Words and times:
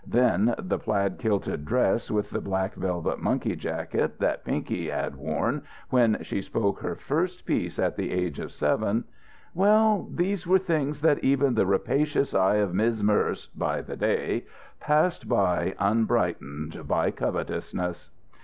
Then 0.07 0.55
the 0.57 0.79
plaid 0.79 1.19
kilted 1.19 1.63
dress 1.63 2.09
with 2.09 2.31
the 2.31 2.41
black 2.41 2.73
velvet 2.73 3.19
monkey 3.21 3.55
jacket 3.55 4.17
that 4.19 4.43
Pinky 4.43 4.89
had 4.89 5.15
worn 5.15 5.61
when 5.91 6.17
she 6.23 6.41
spoke 6.41 6.79
her 6.79 6.95
first 6.95 7.45
piece 7.45 7.77
at 7.77 7.97
the 7.97 8.11
age 8.11 8.39
of 8.39 8.51
seven 8.51 9.03
well, 9.53 10.09
these 10.11 10.47
were 10.47 10.57
things 10.57 11.01
that 11.01 11.23
even 11.23 11.53
the 11.53 11.67
rapacious 11.67 12.33
eye 12.33 12.55
of 12.55 12.73
Miz' 12.73 13.03
Merz 13.03 13.45
(by 13.55 13.83
the 13.83 13.95
day) 13.95 14.47
passed 14.79 15.29
by 15.29 15.75
unbrightened 15.77 16.87
by 16.87 17.11
covetousness. 17.11 18.09